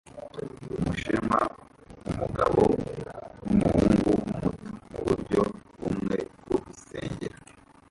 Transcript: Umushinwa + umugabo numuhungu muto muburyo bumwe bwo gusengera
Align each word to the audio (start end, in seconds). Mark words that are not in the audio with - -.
Umushinwa 0.77 1.39
+ 1.75 2.09
umugabo 2.09 2.61
numuhungu 3.55 4.09
muto 4.29 4.49
muburyo 4.91 5.41
bumwe 5.79 6.17
bwo 6.41 6.57
gusengera 6.65 7.37